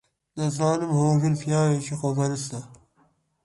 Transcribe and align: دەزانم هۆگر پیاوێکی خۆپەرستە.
دەزانم 0.37 0.91
هۆگر 0.99 1.33
پیاوێکی 1.41 1.97
خۆپەرستە. 1.99 2.61